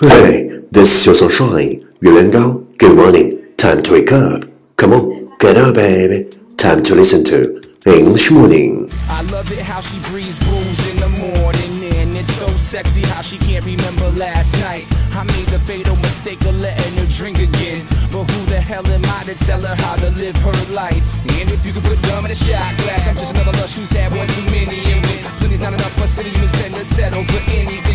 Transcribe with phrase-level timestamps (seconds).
[0.00, 1.80] Hey, this is your sunshine.
[2.00, 2.62] You're in now?
[2.78, 3.42] Good morning.
[3.56, 4.44] Time to wake up.
[4.76, 6.30] Come on, get up, baby.
[6.56, 8.88] Time to listen to English Morning.
[9.08, 13.22] I love it how she breathes booze in the morning, and it's so sexy how
[13.22, 14.86] she can't remember last night.
[15.18, 19.02] I made the fatal mistake of letting her drink again, but who the hell am
[19.04, 21.02] I to tell her how to live her life?
[21.40, 23.90] And if you could put dumb in a shot glass, I'm just another lush who's
[23.90, 27.24] had one too many, and when plenty's not enough for city, you extend to settle
[27.24, 27.87] for anything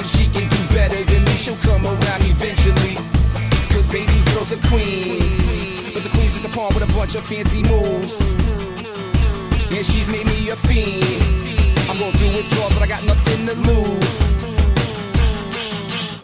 [0.00, 2.96] think she can do better than me She'll come around eventually
[3.72, 5.20] Cause baby girl's a queen
[5.92, 8.20] But the queen's at the pawn with a bunch of fancy moves
[9.76, 11.04] and she's made me a fiend.
[11.90, 14.22] I'm going through withdrawals, but I got nothing to lose.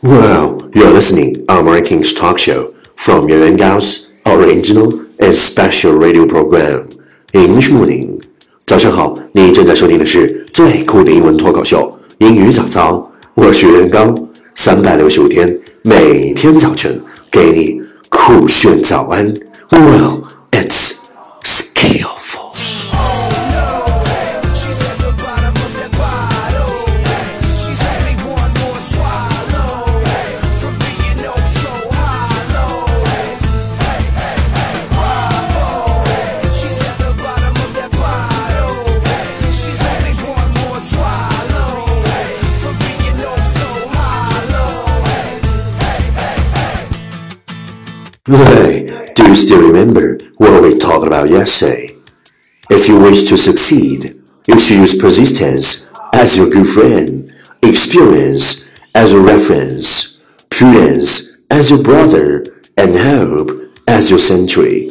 [0.00, 6.88] Well, you're listening Our King's talk show from Yuan Gao's original and special radio program
[7.34, 8.22] English Morning.
[8.64, 13.12] 早上好，你正在收听的是最酷的英文脱口秀——英语早操。
[13.39, 14.17] 我是袁刚，
[14.55, 16.99] 三百六十五天，每天早晨
[17.29, 17.79] 给你
[18.09, 19.31] 酷炫早安。
[19.69, 20.95] Well, it's
[21.43, 22.16] scale.
[48.27, 51.95] Hey, do you still remember what we talked about yesterday?
[52.69, 59.13] If you wish to succeed, you should use persistence as your good friend, experience as
[59.13, 60.17] your reference,
[60.49, 63.49] prudence as your brother, and hope
[63.87, 64.89] as your sentry.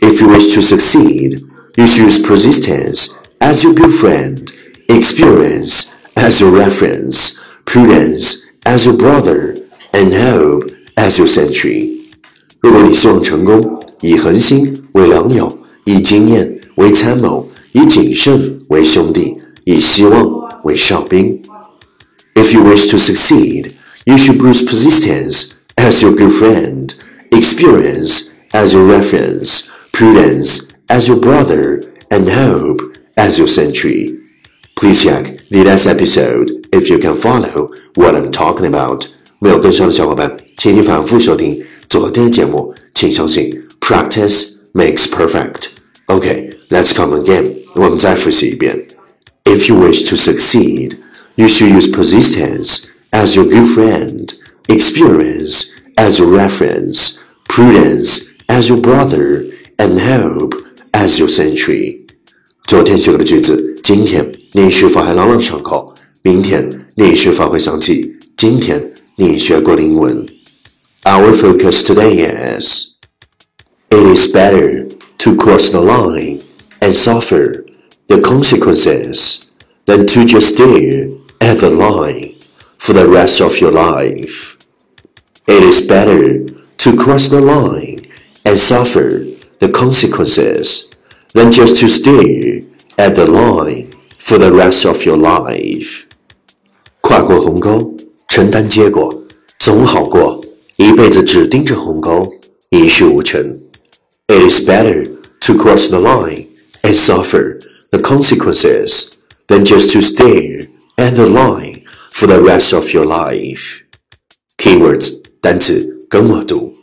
[0.00, 1.42] If you wish to succeed,
[1.76, 4.50] you should use persistence as your good friend,
[4.88, 9.56] experience as your reference, prudence as your brother,
[9.92, 11.95] and hope as your sentry.
[12.65, 20.29] 如果你希望成功，以恒心为良友，以经验为参谋，以谨慎为兄弟，以希望
[20.63, 21.41] 为哨兵。
[22.35, 23.71] If you wish to succeed,
[24.05, 26.89] you should use persistence as your good friend,
[27.31, 34.17] experience as your reference, prudence as your brother, and hope as your sentry.
[34.75, 39.05] Please check the last episode if you can follow what I'm talking about.
[39.39, 41.61] 没有跟上的小伙伴，请你反复收听
[41.95, 42.73] 昨天的节目。
[42.93, 43.49] 请相信，
[43.79, 45.69] practice makes perfect.
[46.05, 47.51] Okay, let's come again.
[47.73, 48.85] 我们再复习一遍。
[49.45, 50.97] If you wish to succeed,
[51.35, 54.27] you should use persistence as your good friend,
[54.67, 57.15] experience as your reference,
[57.47, 59.45] prudence as your brother,
[59.77, 60.55] and hope
[60.91, 62.01] as your sentry.
[62.67, 65.95] 昨天学过的句子，今天你是否还朗朗上口？
[66.21, 70.23] 明天你是否会想起今天你学过的英文
[71.05, 72.95] ？Our focus today is
[73.91, 76.41] It is better to cross the line
[76.81, 77.65] and suffer
[78.07, 79.51] the consequences
[79.85, 81.09] than to just stare
[81.41, 82.39] at the line
[82.77, 84.57] for the rest of your life.
[85.45, 88.07] It is better to cross the line
[88.45, 89.25] and suffer
[89.59, 90.89] the consequences
[91.33, 92.61] than just to stare
[92.97, 96.07] at the line for the rest of your life.
[97.01, 97.93] 跨过鸿沟，
[98.29, 99.23] 承担结果，
[99.59, 100.41] 总好过
[100.75, 102.31] 一辈子只盯着鸿沟，
[102.69, 103.61] 一事无成。
[104.27, 105.11] It is better
[105.41, 106.47] to cross the line
[106.83, 107.59] and suffer
[107.91, 109.11] the consequences
[109.47, 113.81] than just to stare at the line for the rest of your life.
[114.57, 116.73] Keywords 单词跟我读，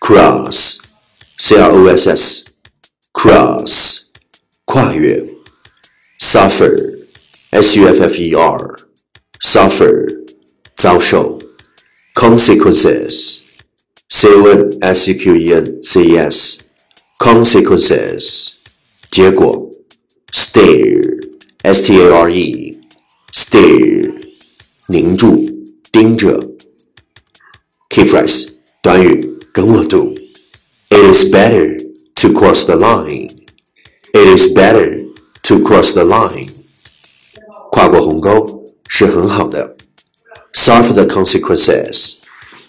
[0.00, 0.78] cross
[1.38, 2.44] c r o s s
[3.12, 4.00] cross
[4.64, 5.24] 跨越，
[6.18, 6.98] suffer
[7.50, 8.76] s u f f e r
[9.40, 10.20] suffer
[10.76, 11.33] 遭受
[12.14, 13.40] ，consequences
[14.08, 16.58] c o n s e q e n c e s
[17.18, 18.52] consequences
[19.10, 19.70] 结果，
[20.32, 21.20] stare
[21.62, 22.78] s t a r e
[23.32, 24.14] stare
[24.86, 25.48] 凝住
[25.92, 26.38] 盯着，
[27.88, 28.48] key phrase
[28.82, 30.14] 短语跟我读，
[30.88, 31.78] It is better
[32.16, 33.30] to cross the line.
[34.12, 35.06] It is better
[35.42, 36.50] to cross the line.
[37.70, 39.76] 跨过鸿沟是很好的。
[40.64, 42.20] Suffer the consequences.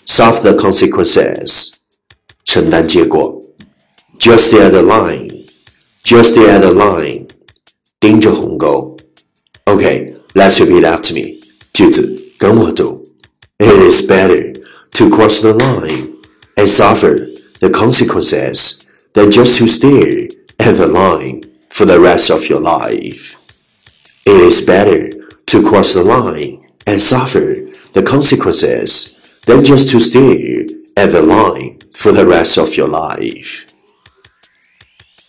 [0.05, 1.73] Suffer the consequences.
[2.43, 3.41] 承担结果。
[4.19, 5.47] Just the other line.
[6.03, 7.27] Just the other line.
[7.99, 8.97] 盯着鸿沟。
[9.65, 11.39] Okay, let's repeat after me.
[11.73, 13.07] 句子跟我读。
[13.57, 14.53] It is better
[14.91, 16.15] to cross the line
[16.55, 20.27] and suffer the consequences than just to stare
[20.59, 23.35] at the line for the rest of your life.
[24.25, 25.11] It is better
[25.47, 27.64] to cross the line and suffer
[27.95, 29.15] the consequences
[29.45, 30.65] than just to stare
[30.97, 33.73] at the line for the rest of your life.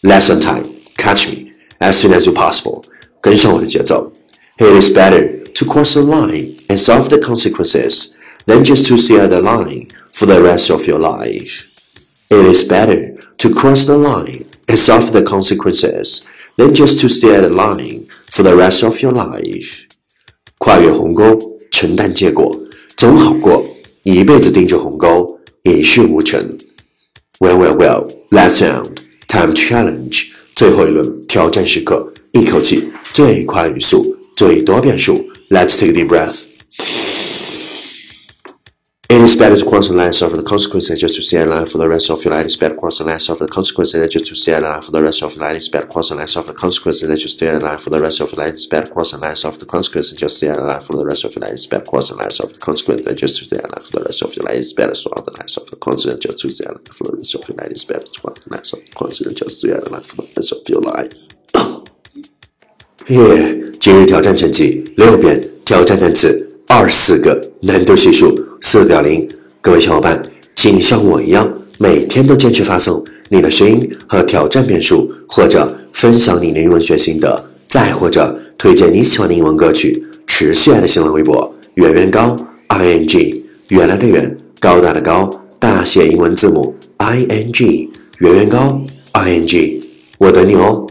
[0.02, 0.64] Lesson time.
[0.96, 2.84] Catch me as soon as you possible.
[3.20, 4.12] 跟上我的节奏。
[4.58, 8.14] It is better to cross the line and suffer the consequences
[8.46, 11.66] than just to stare at the line for the rest of your life.
[12.28, 16.26] It is better to cross the line and suffer the consequences
[16.56, 19.86] than just to stare at the line for the rest of your life.
[20.58, 21.38] 跨越鸿沟，
[21.79, 22.59] 承担结果，
[22.95, 23.63] 总好过
[24.01, 26.41] 一辈子盯着鸿沟，一事无成。
[27.37, 28.09] Well, well, well.
[28.31, 28.95] Last round,
[29.27, 30.29] time challenge.
[30.55, 35.23] 最后一轮挑战时刻，一口气最快语速，最多变数。
[35.51, 37.26] Let's take a deep breath.
[39.08, 41.76] It is better to cross the line, suffer the consequences, just to stay alive for
[41.76, 42.44] the rest of your life.
[42.44, 44.90] It is better to cross the line, suffer the consequences, just to stay alive for
[44.90, 45.54] the rest of your life.
[45.54, 47.86] It is better to cross the line, suffer the consequences, just to stay alive for
[47.90, 48.54] the rest of your life.
[48.54, 50.96] It is better to cross the line, suffer the consequences, just to stay alive for
[50.96, 51.52] the rest of your life.
[51.52, 53.92] It is better to cross the line, suffer the consequences, just to stay alive for
[53.92, 54.56] the rest of your life.
[54.56, 57.04] It is better to swallow the line, suffer the consequences, just to stay alive for
[57.04, 57.70] the rest of your life.
[57.70, 60.16] It is better to swallow the line, suffer the consequences, just to stay alive for
[60.16, 61.28] the rest of your life.
[63.08, 63.72] 耶！
[63.80, 69.27] 今日挑战成绩六遍，挑战单词二十四个， 难度系数四点零。
[69.61, 70.21] 各位小伙伴，
[70.55, 80.03] 请像我一样，每天都坚持发送你的声音和挑战变数，或者分享你的英文学心得，再或者推荐你喜欢的英文歌曲。
[80.27, 82.37] 持续爱的新浪微博圆圆高
[82.67, 85.27] i n g 原来的圆高大的高
[85.57, 87.89] 大写英文字母 i n g
[88.19, 88.79] 圆圆高
[89.13, 89.81] i n g
[90.19, 90.85] 我等你哦。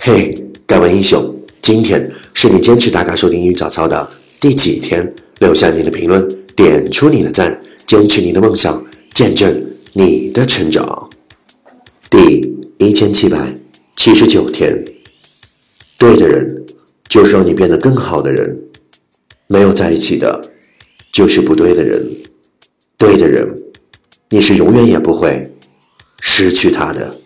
[0.00, 0.32] 嘿，
[0.66, 1.22] 干完英雄，
[1.60, 4.08] 今天是你坚持打卡收听英语早操的
[4.40, 5.12] 第几天？
[5.42, 6.24] 留下你的评论，
[6.54, 7.60] 点出你的赞。
[7.84, 9.62] 坚持你的梦想，见证
[9.92, 11.10] 你的成长。
[12.08, 12.48] 第
[12.78, 13.52] 一千七百
[13.96, 14.82] 七十九天，
[15.98, 16.64] 对的人
[17.08, 18.56] 就是让你变得更好的人，
[19.48, 20.40] 没有在一起的，
[21.12, 22.08] 就是不对的人。
[22.96, 23.46] 对的人，
[24.30, 25.52] 你是永远也不会
[26.20, 27.18] 失去他的。